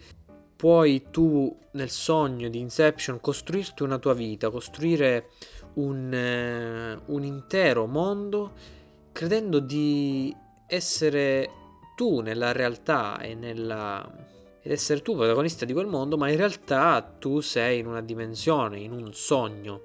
puoi 0.57 1.07
tu 1.13 1.57
nel 1.73 1.91
sogno 1.91 2.49
di 2.49 2.59
Inception 2.59 3.21
costruirti 3.21 3.85
una 3.85 3.99
tua 3.99 4.15
vita, 4.15 4.51
costruire 4.51 5.29
un, 5.75 6.13
eh, 6.13 7.01
un 7.07 7.23
intero 7.23 7.87
mondo 7.87 8.81
credendo 9.13 9.59
di 9.61 10.35
essere 10.67 11.51
tu 11.95 12.21
nella 12.21 12.53
realtà 12.53 13.21
e 13.21 13.35
nella 13.35 14.31
ed 14.65 14.71
essere 14.71 15.03
tu 15.03 15.17
protagonista 15.17 15.65
di 15.65 15.73
quel 15.73 15.87
mondo, 15.87 16.17
ma 16.17 16.31
in 16.31 16.37
realtà 16.37 17.03
tu 17.19 17.41
sei 17.41 17.81
in 17.81 17.87
una 17.87 18.01
dimensione, 18.01 18.79
in 18.79 18.93
un 18.93 19.13
sogno. 19.13 19.81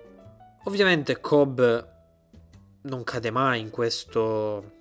Ovviamente 0.66 1.20
Cobb 1.20 1.60
non 2.82 3.04
cade 3.04 3.32
mai 3.32 3.60
in 3.60 3.72
questo, 3.72 4.74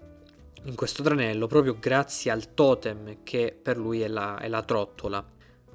in 0.64 0.74
questo 0.74 1.02
tranello 1.02 1.46
proprio 1.46 1.78
grazie 1.80 2.30
al 2.30 2.52
totem 2.52 3.22
che 3.22 3.58
per 3.60 3.78
lui 3.78 4.02
è 4.02 4.08
la, 4.08 4.36
è 4.36 4.48
la 4.48 4.62
trottola. 4.62 5.24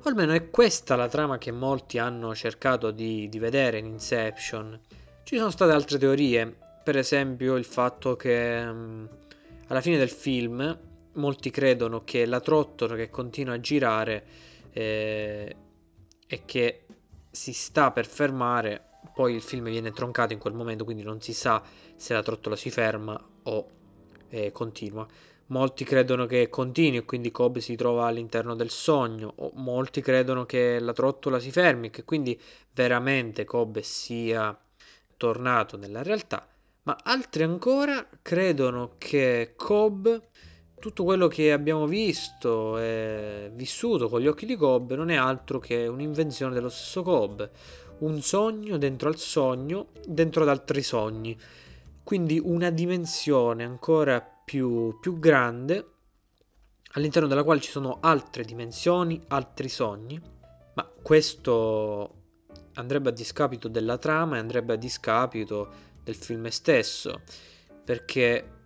O 0.03 0.07
almeno 0.07 0.33
è 0.33 0.51
questa 0.51 0.95
la 0.95 1.07
trama 1.07 1.39
che 1.39 1.51
molti 1.51 1.97
hanno 1.97 2.35
cercato 2.35 2.91
di, 2.91 3.27
di 3.27 3.39
vedere 3.39 3.79
in 3.79 3.85
Inception. 3.87 4.79
Ci 5.23 5.37
sono 5.37 5.49
state 5.49 5.71
altre 5.71 5.97
teorie, 5.97 6.57
per 6.83 6.97
esempio 6.97 7.55
il 7.55 7.65
fatto 7.65 8.15
che 8.15 8.63
um, 8.67 9.07
alla 9.67 9.81
fine 9.81 9.97
del 9.97 10.09
film 10.09 10.79
molti 11.13 11.49
credono 11.49 12.03
che 12.03 12.25
la 12.25 12.39
trottola 12.39 12.95
che 12.95 13.09
continua 13.09 13.53
a 13.53 13.59
girare 13.59 14.23
eh, 14.71 15.55
e 16.27 16.41
che 16.45 16.85
si 17.29 17.53
sta 17.53 17.91
per 17.91 18.05
fermare, 18.05 18.81
poi 19.13 19.35
il 19.35 19.41
film 19.41 19.69
viene 19.69 19.91
troncato 19.91 20.33
in 20.33 20.39
quel 20.39 20.53
momento, 20.53 20.83
quindi 20.83 21.03
non 21.03 21.21
si 21.21 21.33
sa 21.33 21.61
se 21.95 22.13
la 22.13 22.21
trottola 22.21 22.55
si 22.55 22.69
ferma 22.69 23.21
o 23.43 23.69
eh, 24.29 24.51
continua. 24.51 25.07
Molti 25.47 25.83
credono 25.83 26.25
che 26.25 26.47
continui 26.49 26.99
e 26.99 27.05
quindi 27.05 27.31
Cobb 27.31 27.57
si 27.57 27.75
trova 27.75 28.05
all'interno 28.07 28.55
del 28.55 28.69
sogno, 28.69 29.33
o 29.35 29.51
molti 29.55 30.01
credono 30.01 30.45
che 30.45 30.79
la 30.79 30.93
trottola 30.93 31.39
si 31.39 31.51
fermi 31.51 31.87
e 31.87 31.89
che 31.89 32.05
quindi 32.05 32.39
veramente 32.73 33.43
Cobb 33.43 33.79
sia 33.79 34.57
tornato 35.17 35.77
nella 35.77 36.03
realtà, 36.03 36.47
ma 36.83 36.97
altri 37.03 37.43
ancora 37.43 38.07
credono 38.21 38.95
che 38.97 39.53
Cobb, 39.55 40.07
tutto 40.79 41.03
quello 41.03 41.27
che 41.27 41.51
abbiamo 41.51 41.85
visto 41.85 42.79
e 42.79 43.51
vissuto 43.53 44.09
con 44.09 44.19
gli 44.19 44.27
occhi 44.27 44.45
di 44.47 44.55
Cobb, 44.55 44.93
non 44.93 45.09
è 45.09 45.15
altro 45.15 45.59
che 45.59 45.85
un'invenzione 45.85 46.53
dello 46.53 46.69
stesso 46.69 47.03
Cobb, 47.03 47.41
un 47.99 48.21
sogno 48.21 48.77
dentro 48.77 49.09
al 49.09 49.17
sogno, 49.17 49.89
dentro 50.07 50.41
ad 50.41 50.49
altri 50.49 50.81
sogni. 50.81 51.37
Quindi 52.03 52.41
una 52.43 52.71
dimensione 52.71 53.63
ancora 53.63 54.21
più, 54.21 54.97
più 54.99 55.19
grande 55.19 55.85
all'interno 56.93 57.27
della 57.27 57.43
quale 57.43 57.61
ci 57.61 57.69
sono 57.69 57.99
altre 58.01 58.43
dimensioni, 58.43 59.21
altri 59.27 59.69
sogni, 59.69 60.19
ma 60.73 60.89
questo 61.01 62.15
andrebbe 62.73 63.09
a 63.09 63.13
discapito 63.13 63.67
della 63.67 63.97
trama 63.97 64.37
e 64.37 64.39
andrebbe 64.39 64.73
a 64.73 64.77
discapito 64.77 65.89
del 66.03 66.15
film 66.15 66.47
stesso, 66.47 67.21
perché 67.83 68.59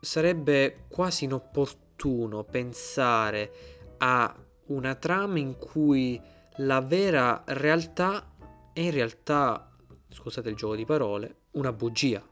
sarebbe 0.00 0.84
quasi 0.88 1.24
inopportuno 1.24 2.44
pensare 2.44 3.52
a 3.98 4.34
una 4.66 4.94
trama 4.94 5.38
in 5.38 5.56
cui 5.56 6.20
la 6.56 6.80
vera 6.80 7.42
realtà 7.46 8.32
è 8.72 8.80
in 8.80 8.90
realtà, 8.90 9.70
scusate 10.08 10.48
il 10.48 10.56
gioco 10.56 10.74
di 10.74 10.84
parole, 10.84 11.36
una 11.52 11.72
bugia. 11.72 12.22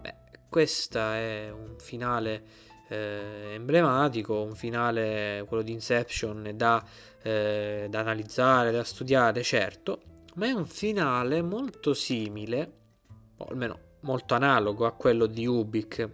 Beh, 0.00 0.14
questo 0.48 0.98
è 0.98 1.50
un 1.50 1.76
finale 1.78 2.44
eh, 2.88 3.52
emblematico, 3.54 4.42
un 4.42 4.54
finale, 4.54 5.44
quello 5.48 5.62
di 5.62 5.72
Inception, 5.72 6.52
da, 6.54 6.84
eh, 7.22 7.86
da 7.88 8.00
analizzare, 8.00 8.70
da 8.70 8.84
studiare, 8.84 9.42
certo, 9.42 10.02
ma 10.34 10.46
è 10.46 10.52
un 10.52 10.66
finale 10.66 11.40
molto 11.40 11.94
simile, 11.94 12.80
o 13.36 13.44
almeno 13.44 13.78
molto 14.00 14.34
analogo 14.34 14.86
a 14.86 14.92
quello 14.92 15.26
di 15.26 15.46
Ubik. 15.46 16.08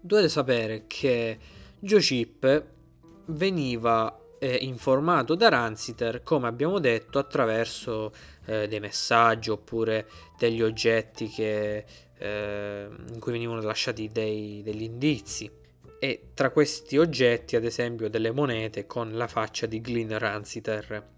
Dovete 0.00 0.28
sapere 0.28 0.84
che 0.86 1.38
Joe 1.78 2.00
Chip 2.00 2.64
veniva 3.26 4.18
eh, 4.38 4.56
informato 4.56 5.34
da 5.34 5.48
Ransiter, 5.48 6.22
come 6.22 6.46
abbiamo 6.46 6.78
detto, 6.78 7.18
attraverso 7.18 8.12
eh, 8.44 8.68
dei 8.68 8.80
messaggi 8.80 9.50
oppure 9.50 10.06
degli 10.38 10.62
oggetti 10.62 11.28
che, 11.28 11.84
eh, 12.18 12.88
in 13.12 13.18
cui 13.18 13.32
venivano 13.32 13.62
lasciati 13.62 14.08
dei, 14.08 14.62
degli 14.62 14.82
indizi. 14.82 15.50
E 15.98 16.28
tra 16.34 16.50
questi 16.50 16.98
oggetti, 16.98 17.56
ad 17.56 17.64
esempio, 17.64 18.10
delle 18.10 18.30
monete 18.30 18.86
con 18.86 19.16
la 19.16 19.26
faccia 19.26 19.64
di 19.64 19.80
Glyn 19.80 20.18
Ransiter. 20.18 21.13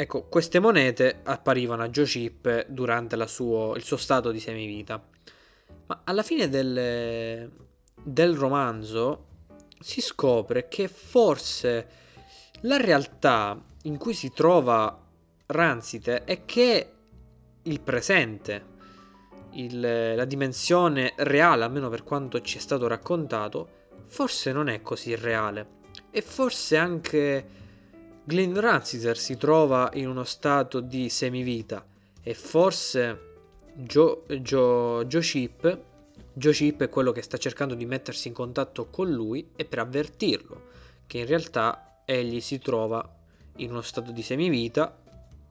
Ecco, 0.00 0.28
queste 0.28 0.60
monete 0.60 1.22
apparivano 1.24 1.82
a 1.82 1.88
Joe 1.88 2.04
Chip 2.04 2.66
durante 2.68 3.16
suo, 3.26 3.74
il 3.74 3.82
suo 3.82 3.96
stato 3.96 4.30
di 4.30 4.38
semivita. 4.38 5.02
Ma 5.86 6.02
alla 6.04 6.22
fine 6.22 6.48
del, 6.48 7.50
del 8.00 8.36
romanzo, 8.36 9.26
si 9.80 10.00
scopre 10.00 10.68
che 10.68 10.86
forse 10.86 11.88
la 12.60 12.76
realtà 12.76 13.60
in 13.82 13.96
cui 13.96 14.14
si 14.14 14.30
trova 14.32 15.04
Rancite 15.46 16.22
è 16.22 16.44
che 16.44 16.92
il 17.62 17.80
presente, 17.80 18.64
il, 19.54 19.80
la 19.80 20.24
dimensione 20.26 21.14
reale, 21.16 21.64
almeno 21.64 21.88
per 21.88 22.04
quanto 22.04 22.40
ci 22.40 22.58
è 22.58 22.60
stato 22.60 22.86
raccontato, 22.86 23.68
forse 24.04 24.52
non 24.52 24.68
è 24.68 24.80
così 24.80 25.16
reale. 25.16 25.76
E 26.12 26.22
forse 26.22 26.76
anche 26.76 27.57
Glenn 28.28 28.58
Ranciter 28.58 29.16
si 29.16 29.38
trova 29.38 29.88
in 29.94 30.06
uno 30.06 30.22
stato 30.22 30.80
di 30.80 31.08
semivita. 31.08 31.82
E 32.22 32.34
forse 32.34 33.20
Joe, 33.74 35.06
Chip, 35.06 35.80
Joe 36.34 36.52
Chip 36.52 36.82
è 36.82 36.90
quello 36.90 37.10
che 37.10 37.22
sta 37.22 37.38
cercando 37.38 37.72
di 37.72 37.86
mettersi 37.86 38.28
in 38.28 38.34
contatto 38.34 38.90
con 38.90 39.10
lui 39.10 39.48
e 39.56 39.64
per 39.64 39.78
avvertirlo 39.78 40.66
che 41.06 41.20
in 41.20 41.26
realtà 41.26 42.02
egli 42.04 42.42
si 42.42 42.58
trova 42.58 43.02
in 43.56 43.70
uno 43.70 43.80
stato 43.80 44.10
di 44.10 44.20
semivita 44.20 44.94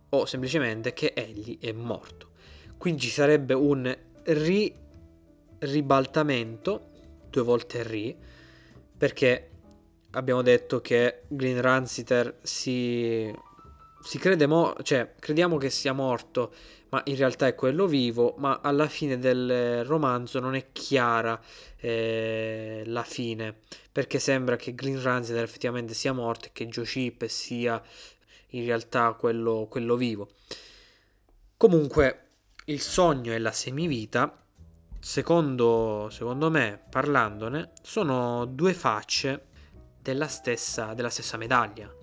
o 0.10 0.26
semplicemente 0.28 0.94
che 0.94 1.14
egli 1.16 1.58
è 1.60 1.72
morto. 1.72 2.30
Quindi 2.78 3.02
ci 3.02 3.10
sarebbe 3.10 3.56
un 3.56 3.92
ri- 4.26 4.72
ribaltamento, 5.58 6.90
due 7.32 7.42
volte 7.42 7.82
ri, 7.82 8.16
perché 8.96 9.50
abbiamo 10.12 10.42
detto 10.42 10.82
che 10.82 11.24
Green 11.28 11.62
Ranciter 11.62 12.40
si, 12.42 13.34
si 14.02 14.18
crede 14.18 14.48
mo- 14.48 14.76
cioè 14.84 15.14
crediamo 15.20 15.58
che 15.58 15.70
sia 15.70 15.94
morto, 15.94 16.54
ma 16.90 17.02
in 17.06 17.16
realtà 17.18 17.48
è 17.48 17.56
quello 17.56 17.86
vivo, 17.86 18.36
ma 18.38 18.60
alla 18.64 18.88
fine 18.88 19.18
del 19.20 19.84
romanzo 19.86 20.40
non 20.40 20.56
è 20.56 20.68
chiara 20.72 21.40
eh, 21.78 22.84
la 22.86 23.04
fine, 23.04 23.56
perché 23.92 24.20
sembra 24.20 24.56
che 24.56 24.74
Green 24.74 25.02
Ranciter 25.02 25.44
effettivamente 25.44 25.94
sia 25.94 26.14
morto 26.14 26.48
e 26.48 26.52
che 26.54 26.68
Joe 26.68 26.86
Chip 26.86 27.26
sia 27.26 27.82
in 28.52 28.66
realtà 28.66 29.14
quello, 29.14 29.68
quello 29.70 29.96
vivo. 29.96 30.30
Comunque 31.58 32.22
il 32.66 32.82
sogno 32.82 33.34
e 33.34 33.40
la 33.40 33.52
semivita, 33.52 34.44
secondo, 35.00 36.08
secondo 36.12 36.50
me, 36.50 36.80
parlandone, 36.90 37.72
sono 37.82 38.46
due 38.46 38.74
facce 38.74 39.47
della 40.08 40.30
stessa, 40.30 40.94
della 40.94 41.10
stessa 41.10 41.36
medaglia. 41.36 41.94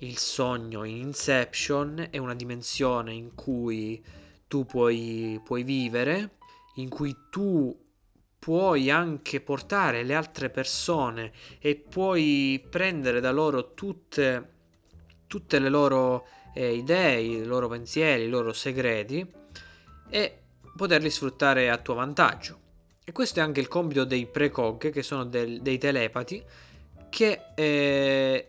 Il 0.00 0.18
sogno 0.18 0.84
in 0.84 0.96
Inception 0.96 2.08
è 2.10 2.18
una 2.18 2.34
dimensione 2.34 3.14
in 3.14 3.34
cui 3.34 4.04
tu 4.46 4.66
puoi, 4.66 5.40
puoi 5.42 5.62
vivere, 5.62 6.36
in 6.74 6.90
cui 6.90 7.16
tu 7.30 7.74
puoi 8.38 8.90
anche 8.90 9.40
portare 9.40 10.02
le 10.02 10.14
altre 10.14 10.50
persone 10.50 11.32
e 11.58 11.76
puoi 11.76 12.62
prendere 12.68 13.20
da 13.20 13.32
loro 13.32 13.72
tutte, 13.72 14.50
tutte 15.26 15.58
le 15.58 15.70
loro 15.70 16.26
eh, 16.54 16.74
idee, 16.74 17.20
i 17.22 17.44
loro 17.44 17.68
pensieri, 17.68 18.24
i 18.24 18.28
loro 18.28 18.52
segreti 18.52 19.26
e 20.10 20.40
poterli 20.76 21.08
sfruttare 21.08 21.70
a 21.70 21.78
tuo 21.78 21.94
vantaggio. 21.94 22.64
E 23.02 23.12
questo 23.12 23.40
è 23.40 23.42
anche 23.42 23.60
il 23.60 23.68
compito 23.68 24.04
dei 24.04 24.26
precog, 24.26 24.90
che 24.90 25.02
sono 25.02 25.24
del, 25.24 25.62
dei 25.62 25.78
telepati, 25.78 26.44
che, 27.08 27.46
eh, 27.54 28.46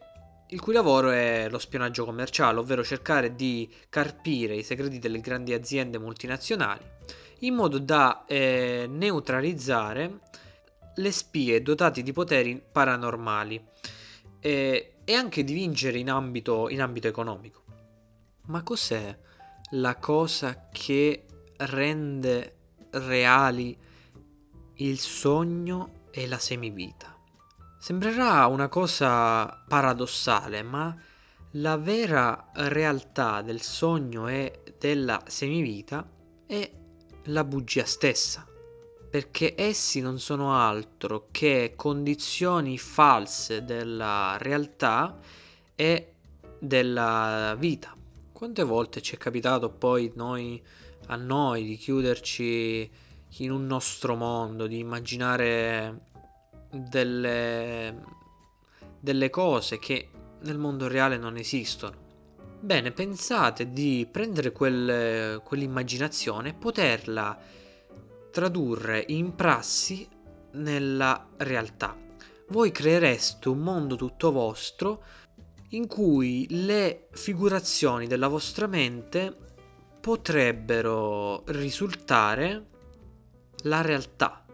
il 0.47 0.59
cui 0.59 0.73
lavoro 0.73 1.09
è 1.11 1.47
lo 1.49 1.59
spionaggio 1.59 2.05
commerciale, 2.05 2.59
ovvero 2.59 2.83
cercare 2.83 3.35
di 3.35 3.71
carpire 3.89 4.55
i 4.55 4.63
segreti 4.63 4.99
delle 4.99 5.19
grandi 5.19 5.53
aziende 5.53 5.97
multinazionali, 5.99 6.85
in 7.39 7.53
modo 7.53 7.79
da 7.79 8.25
eh, 8.25 8.85
neutralizzare 8.89 10.19
le 10.95 11.11
spie 11.11 11.61
dotate 11.61 12.01
di 12.01 12.11
poteri 12.11 12.61
paranormali 12.71 13.63
eh, 14.39 14.93
e 15.03 15.13
anche 15.13 15.43
di 15.43 15.53
vincere 15.53 15.97
in 15.99 16.09
ambito, 16.09 16.69
in 16.69 16.81
ambito 16.81 17.07
economico. 17.07 17.63
Ma 18.47 18.63
cos'è 18.63 19.17
la 19.71 19.95
cosa 19.97 20.69
che 20.71 21.25
rende 21.57 22.55
reali 22.91 23.77
il 24.75 24.99
sogno 24.99 26.05
e 26.11 26.27
la 26.27 26.39
semivita. 26.39 27.16
Sembrerà 27.79 28.47
una 28.47 28.67
cosa 28.69 29.63
paradossale, 29.67 30.63
ma 30.63 30.95
la 31.51 31.77
vera 31.77 32.49
realtà 32.53 33.41
del 33.41 33.61
sogno 33.61 34.27
e 34.27 34.61
della 34.79 35.21
semivita 35.27 36.05
è 36.45 36.69
la 37.25 37.43
bugia 37.43 37.85
stessa, 37.85 38.45
perché 39.09 39.53
essi 39.55 40.01
non 40.01 40.19
sono 40.19 40.53
altro 40.55 41.27
che 41.29 41.73
condizioni 41.75 42.77
false 42.77 43.63
della 43.63 44.37
realtà 44.39 45.19
e 45.75 46.13
della 46.59 47.55
vita. 47.57 47.93
Quante 48.31 48.63
volte 48.63 49.01
ci 49.01 49.15
è 49.15 49.17
capitato 49.17 49.69
poi 49.69 50.11
noi 50.15 50.61
a 51.07 51.15
noi 51.15 51.63
di 51.63 51.77
chiuderci 51.77 52.91
in 53.37 53.51
un 53.51 53.65
nostro 53.65 54.15
mondo, 54.15 54.67
di 54.67 54.79
immaginare 54.79 56.06
delle, 56.71 58.03
delle 58.99 59.29
cose 59.29 59.79
che 59.79 60.09
nel 60.41 60.57
mondo 60.57 60.87
reale 60.87 61.17
non 61.17 61.37
esistono. 61.37 62.05
Bene, 62.59 62.91
pensate 62.91 63.71
di 63.71 64.07
prendere 64.11 64.51
quel, 64.51 65.41
quell'immaginazione 65.43 66.49
e 66.49 66.53
poterla 66.53 67.37
tradurre 68.31 69.03
in 69.07 69.35
prassi 69.35 70.07
nella 70.53 71.27
realtà. 71.37 71.95
Voi 72.49 72.71
creereste 72.71 73.49
un 73.49 73.59
mondo 73.59 73.95
tutto 73.95 74.31
vostro 74.31 75.03
in 75.71 75.87
cui 75.87 76.47
le 76.49 77.07
figurazioni 77.11 78.07
della 78.07 78.27
vostra 78.27 78.67
mente 78.67 79.35
potrebbero 79.99 81.43
risultare 81.47 82.65
la 83.63 83.81
realtà. 83.81 84.45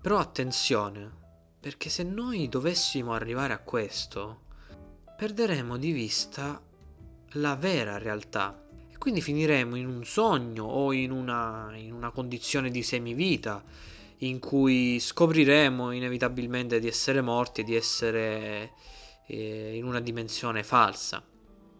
Però 0.00 0.18
attenzione, 0.18 1.21
perché 1.62 1.90
se 1.90 2.02
noi 2.02 2.48
dovessimo 2.48 3.12
arrivare 3.12 3.52
a 3.52 3.60
questo, 3.60 4.40
perderemo 5.16 5.76
di 5.76 5.92
vista 5.92 6.60
la 7.34 7.54
vera 7.54 7.98
realtà 7.98 8.66
e 8.90 8.98
quindi 8.98 9.20
finiremo 9.20 9.76
in 9.76 9.86
un 9.86 10.04
sogno 10.04 10.64
o 10.64 10.92
in 10.92 11.12
una, 11.12 11.70
in 11.76 11.92
una 11.92 12.10
condizione 12.10 12.68
di 12.68 12.82
semivita 12.82 13.62
in 14.18 14.40
cui 14.40 14.98
scopriremo 14.98 15.92
inevitabilmente 15.92 16.80
di 16.80 16.88
essere 16.88 17.20
morti 17.20 17.60
e 17.60 17.64
di 17.64 17.76
essere 17.76 18.72
eh, 19.28 19.76
in 19.76 19.84
una 19.84 20.00
dimensione 20.00 20.64
falsa. 20.64 21.24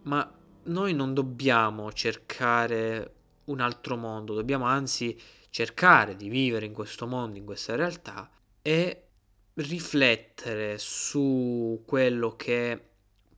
Ma 0.03 0.33
noi 0.63 0.93
non 0.93 1.13
dobbiamo 1.13 1.91
cercare 1.91 3.15
un 3.45 3.59
altro 3.59 3.97
mondo, 3.97 4.33
dobbiamo 4.33 4.63
anzi 4.63 5.19
cercare 5.49 6.15
di 6.15 6.29
vivere 6.29 6.65
in 6.65 6.71
questo 6.71 7.05
mondo, 7.05 7.37
in 7.37 7.43
questa 7.43 7.75
realtà 7.75 8.29
e 8.61 9.07
riflettere 9.55 10.77
su 10.77 11.83
quello 11.85 12.35
che 12.35 12.81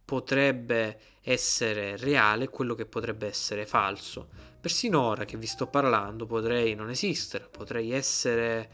potrebbe 0.05 0.99
essere 1.21 1.97
reale 1.97 2.45
e 2.45 2.49
quello 2.49 2.75
che 2.75 2.85
potrebbe 2.85 3.27
essere 3.27 3.65
falso. 3.65 4.29
Persino 4.61 5.01
ora 5.01 5.25
che 5.25 5.37
vi 5.37 5.47
sto 5.47 5.67
parlando 5.67 6.25
potrei 6.25 6.75
non 6.75 6.89
esistere, 6.89 7.47
potrei 7.49 7.91
essere 7.91 8.69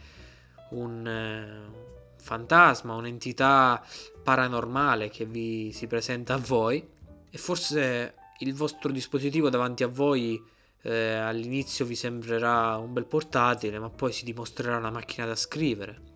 un 0.72 1.08
eh, 1.08 2.14
fantasma, 2.18 2.94
un'entità 2.94 3.84
paranormale 4.24 5.10
che 5.10 5.26
vi 5.26 5.72
si 5.72 5.88
presenta 5.88 6.36
a 6.36 6.38
voi 6.38 6.86
e 7.30 7.38
forse 7.38 8.16
il 8.40 8.54
vostro 8.54 8.92
dispositivo 8.92 9.50
davanti 9.50 9.84
a 9.84 9.88
voi 9.88 10.42
eh, 10.84 11.14
all'inizio 11.14 11.86
vi 11.86 11.96
sembrerà 11.96 12.78
un 12.78 12.94
bel 12.94 13.06
portatile, 13.06 13.80
ma 13.80 13.90
poi 13.90 14.12
si 14.12 14.24
dimostrerà 14.24 14.78
una 14.78 14.90
macchina 14.90 15.26
da 15.26 15.36
scrivere. 15.36 16.11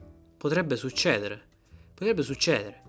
Potrebbe 0.46 0.76
succedere, 0.76 1.44
potrebbe 1.96 2.22
succedere. 2.22 2.84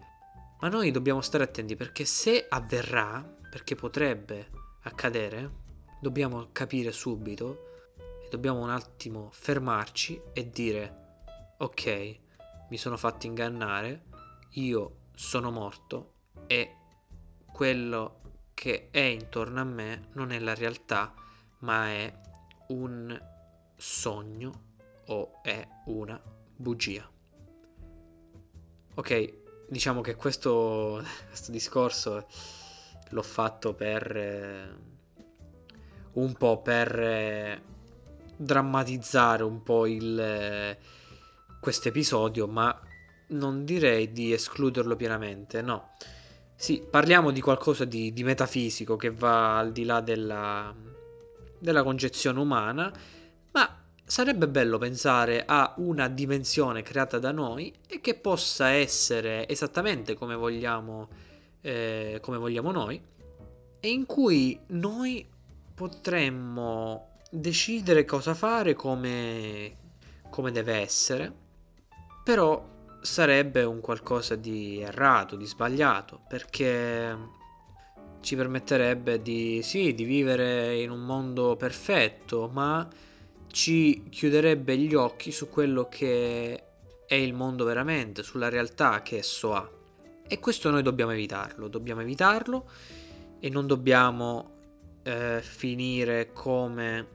Ma 0.61 0.69
noi 0.69 0.91
dobbiamo 0.91 1.23
stare 1.23 1.45
attenti 1.45 1.75
perché 1.75 2.05
se 2.05 2.45
avverrà, 2.47 3.25
perché 3.49 3.75
potrebbe 3.75 4.51
accadere, 4.83 5.63
dobbiamo 5.99 6.51
capire 6.53 6.93
subito 6.93 7.95
e 8.23 8.29
dobbiamo 8.31 8.61
un 8.61 8.69
attimo 8.69 9.31
fermarci 9.33 10.21
e 10.35 10.51
dire 10.51 11.55
ok, 11.57 12.19
mi 12.69 12.77
sono 12.77 12.99
fatto 12.99 13.25
ingannare, 13.25 14.05
io 14.51 15.05
sono 15.15 15.51
morto 15.51 16.13
e 16.47 16.77
quello 17.51 18.21
che 18.53 18.91
è 18.91 19.01
intorno 19.01 19.63
a 19.63 19.65
me 19.65 20.09
non 20.13 20.31
è 20.31 20.39
la 20.41 20.55
realtà, 20.55 21.15
ma 21.61 21.89
è 21.89 22.21
un 22.69 23.19
sogno 23.77 24.65
o 25.07 25.43
è 25.43 25.67
una 25.87 26.23
bugia. 26.55 27.16
Ok, 28.99 29.33
diciamo 29.69 30.01
che 30.01 30.17
questo, 30.17 31.05
questo 31.29 31.53
discorso 31.53 32.27
l'ho 33.11 33.23
fatto 33.23 33.75
per 33.75 34.17
eh, 34.17 34.75
un 36.13 36.33
po' 36.33 36.63
per 36.63 36.99
eh, 36.99 37.63
drammatizzare 38.37 39.43
un 39.43 39.63
po' 39.63 39.87
il 39.87 40.77
questo 41.61 41.89
episodio, 41.89 42.47
ma 42.47 42.81
non 43.29 43.67
direi 43.67 44.13
di 44.13 44.33
escluderlo 44.33 44.97
pienamente, 44.97 45.61
no. 45.61 45.91
Sì, 46.55 46.83
parliamo 46.89 47.33
di 47.33 47.43
qualcosa 47.43 47.85
di, 47.85 48.15
di 48.15 48.25
metafisico 48.25 48.97
che 48.97 49.11
va 49.11 49.59
al 49.59 49.73
di 49.73 49.85
là 49.85 50.01
della, 50.01 50.75
della 51.59 51.83
concezione 51.83 52.39
umana, 52.39 52.91
ma 53.53 53.86
sarebbe 54.07 54.47
bello 54.47 54.79
pensare 54.79 55.45
a 55.45 55.75
una 55.79 56.09
dimensione 56.09 56.83
creata 56.83 57.19
da 57.19 57.33
noi 57.33 57.75
e 57.89 58.01
che 58.01 58.15
possa 58.15 58.69
essere 58.69 59.49
esattamente 59.49 60.15
come 60.15 60.37
vogliamo, 60.37 61.09
eh, 61.61 62.19
come 62.23 62.39
vogliamo 62.39 62.71
noi, 62.71 63.03
e 63.81 63.89
in 63.91 64.07
cui 64.07 64.59
noi 64.69 65.27
potremmo 65.75 67.15
decidere 67.31 68.05
cosa 68.05 68.35
fare 68.35 68.75
come, 68.75 69.77
come 70.31 70.53
deve 70.53 70.75
essere, 70.75 71.33
però 72.23 72.75
sarebbe 73.01 73.65
un 73.65 73.81
qualcosa 73.81 74.37
di 74.37 74.81
errato, 74.81 75.35
di 75.35 75.47
sbagliato, 75.47 76.21
perché 76.29 77.35
ci 78.21 78.37
permetterebbe 78.37 79.21
di, 79.21 79.61
sì, 79.63 79.95
di 79.95 80.05
vivere 80.05 80.81
in 80.81 80.91
un 80.91 81.01
mondo 81.01 81.57
perfetto, 81.57 82.49
ma 82.53 82.89
ci 83.57 84.11
chiuderebbe 84.11 84.77
gli 84.77 84.95
occhi 84.95 85.33
su 85.33 85.49
quello 85.49 85.89
che 85.89 86.63
è 87.07 87.15
il 87.15 87.33
mondo 87.33 87.65
veramente, 87.65 88.23
sulla 88.23 88.51
realtà 88.51 89.01
che 89.01 89.17
esso 89.17 89.55
ha. 89.55 89.67
E 90.29 90.39
questo 90.39 90.69
noi 90.71 90.83
dobbiamo 90.83 91.13
evitarlo, 91.13 91.67
dobbiamo 91.67 92.03
evitarlo 92.03 92.69
e 93.41 93.49
non 93.49 93.67
dobbiamo 93.67 94.51
eh, 95.03 95.41
finire 95.41 96.33
come 96.35 97.07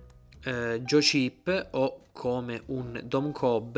eh, 0.43 0.81
Joe 0.83 1.01
Chip 1.01 1.67
o 1.73 2.05
come 2.11 2.63
un 2.65 2.99
Dom 3.05 3.31
Cobb 3.31 3.77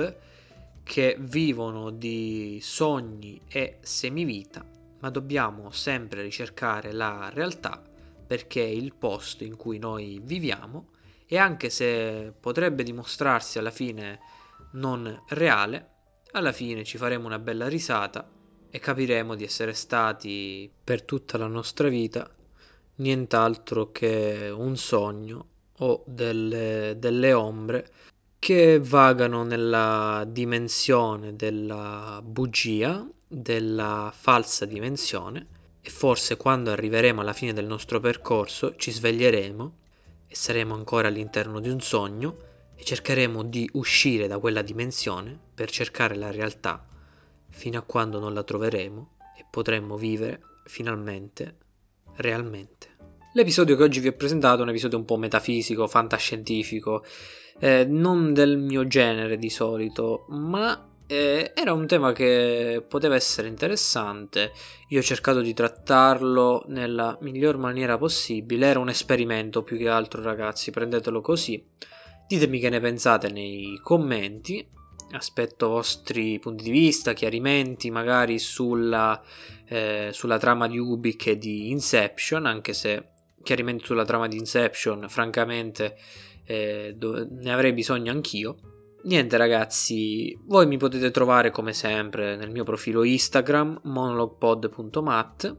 che 0.84 1.17
vivono 1.19 1.89
di 1.89 2.60
sogni 2.62 3.41
e 3.49 3.80
semivita, 3.82 4.65
ma 4.99 5.10
dobbiamo 5.10 5.69
sempre 5.71 6.21
ricercare 6.21 6.93
la 6.93 7.30
realtà 7.30 7.84
perché 8.26 8.62
il 8.62 8.93
posto 8.95 9.43
in 9.43 9.58
cui 9.58 9.80
noi 9.80 10.21
viviamo 10.23 10.91
e 11.34 11.38
anche 11.39 11.72
se 11.72 12.32
potrebbe 12.39 12.84
dimostrarsi 12.84 13.58
alla 13.58 13.72
fine 13.72 14.19
non 14.74 15.24
reale, 15.30 15.89
alla 16.34 16.52
fine 16.52 16.84
ci 16.84 17.00
faremo 17.00 17.26
una 17.26 17.39
bella 17.39 17.67
risata 17.67 18.30
e 18.69 18.78
capiremo 18.78 19.34
di 19.34 19.43
essere 19.43 19.74
stati 19.74 20.72
per 20.84 21.02
tutta 21.02 21.39
la 21.39 21.48
nostra 21.48 21.88
vita 21.88 22.30
nient'altro 22.98 23.91
che 23.91 24.54
un 24.56 24.78
sogno 24.78 25.48
o 25.80 26.04
delle, 26.06 26.98
delle 27.00 27.34
ombre 27.34 27.91
che 28.38 28.80
vagano 28.80 29.43
nella 29.43 30.28
dimensione 30.28 31.36
della 31.36 32.22
bugia, 32.24 33.10
della 33.28 34.13
falsa 34.15 34.65
dimensione. 34.65 35.48
E 35.82 35.89
forse 35.89 36.38
quando 36.38 36.69
arriveremo 36.69 37.22
alla 37.22 37.34
fine 37.34 37.54
del 37.54 37.65
nostro 37.65 38.00
percorso 38.00 38.76
ci 38.76 38.91
sveglieremo 38.91 39.82
e 40.34 40.36
saremo 40.36 40.74
ancora 40.74 41.10
all'interno 41.10 41.60
di 41.60 41.69
un 41.69 41.80
sogno 41.80 42.38
e 42.76 42.84
cercheremo 42.84 43.43
di 43.43 43.69
uscire 43.74 44.26
da 44.26 44.39
quella 44.39 44.63
dimensione 44.63 45.39
per 45.54 45.69
cercare 45.69 46.15
la 46.15 46.32
realtà 46.32 46.84
fino 47.50 47.78
a 47.78 47.84
quando 47.84 48.17
non 48.17 48.34
la 48.34 48.41
troveremo 48.41 49.17
e 49.38 49.46
potremmo 49.48 49.96
vivere 49.96 50.41
finalmente 50.65 51.58
realmente. 52.15 52.88
L'episodio 53.34 53.76
che 53.76 53.84
oggi 53.84 54.00
vi 54.00 54.08
ho 54.08 54.13
presentato 54.13 54.62
è 54.62 54.63
un 54.63 54.69
episodio 54.69 54.98
un 54.98 55.06
po' 55.06 55.17
metafisico, 55.17 55.86
fantascientifico, 55.86 57.06
eh, 57.60 57.86
non 57.86 58.34
del 58.34 58.58
mio 58.58 58.88
genere 58.88 59.38
di 59.38 59.52
solito, 59.52 60.26
ma 60.30 60.92
eh, 61.13 61.52
era 61.54 61.73
un 61.73 61.86
tema 61.86 62.12
che 62.12 62.84
poteva 62.88 63.15
essere 63.15 63.47
interessante. 63.47 64.52
Io 64.89 64.99
ho 64.99 65.04
cercato 65.04 65.41
di 65.41 65.54
trattarlo 65.54 66.65
nella 66.67 67.17
miglior 67.21 67.58
maniera 67.58 67.97
possibile. 67.97 68.67
Era 68.67 68.80
un 68.80 68.89
esperimento 68.89 69.63
più 69.63 69.78
che 69.78 69.88
altro, 69.88 70.23
ragazzi, 70.23 70.71
prendetelo 70.71 71.21
così. 71.21 71.63
Ditemi 72.28 72.60
che 72.60 72.69
ne 72.69 72.80
pensate 72.80 73.30
nei 73.30 73.80
commenti. 73.82 74.67
Aspetto 75.12 75.69
vostri 75.69 76.39
punti 76.39 76.63
di 76.63 76.71
vista, 76.71 77.13
chiarimenti 77.13 77.91
magari 77.91 78.39
sulla, 78.39 79.21
eh, 79.67 80.10
sulla 80.12 80.39
trama 80.39 80.67
di 80.67 80.80
Ubik 80.80 81.28
e 81.28 81.38
di 81.38 81.69
Inception, 81.69 82.47
anche 82.47 82.73
se 82.73 83.10
chiarimenti 83.43 83.86
sulla 83.86 84.06
trama 84.06 84.28
di 84.28 84.38
Inception, 84.38 85.06
francamente 85.10 85.95
eh, 86.45 86.97
ne 86.99 87.54
avrei 87.54 87.73
bisogno 87.73 88.12
anch'io. 88.12 88.72
Niente 89.05 89.35
ragazzi, 89.35 90.37
voi 90.45 90.65
mi 90.65 90.77
potete 90.77 91.11
trovare 91.11 91.51
come 91.51 91.73
sempre 91.73 92.37
nel 92.37 92.49
mio 92.49 92.63
profilo 92.63 93.03
Instagram 93.03 93.81
monologpod.mat, 93.83 95.57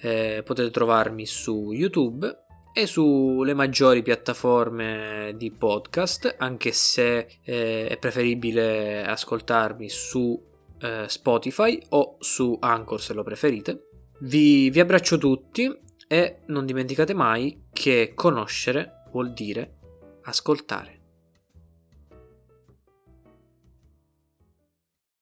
eh, 0.00 0.42
potete 0.42 0.70
trovarmi 0.70 1.26
su 1.26 1.72
YouTube 1.72 2.44
e 2.72 2.86
sulle 2.86 3.52
maggiori 3.52 4.00
piattaforme 4.00 5.34
di 5.36 5.50
podcast, 5.50 6.36
anche 6.38 6.72
se 6.72 7.40
eh, 7.42 7.86
è 7.86 7.98
preferibile 7.98 9.04
ascoltarmi 9.04 9.90
su 9.90 10.42
eh, 10.80 11.04
Spotify 11.06 11.78
o 11.90 12.16
su 12.18 12.56
Anchor 12.58 13.00
se 13.02 13.12
lo 13.12 13.22
preferite. 13.22 13.88
Vi, 14.20 14.70
vi 14.70 14.80
abbraccio 14.80 15.18
tutti 15.18 15.70
e 16.08 16.40
non 16.46 16.64
dimenticate 16.64 17.12
mai 17.12 17.64
che 17.74 18.12
conoscere 18.14 19.02
vuol 19.12 19.34
dire 19.34 19.74
ascoltare. 20.22 20.99